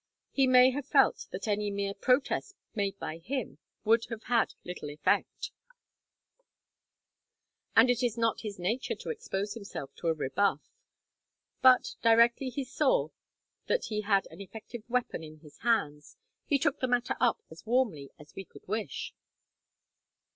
[0.31, 4.89] He may have felt that any mere protest made by him would have had little
[4.89, 5.51] effect,
[7.75, 10.71] and it is not his nature to expose himself to a rebuff;
[11.61, 13.09] but, directly he saw
[13.67, 17.67] that he had an effective weapon in his hands, he took the matter up as
[17.67, 19.13] warmly as we could wish."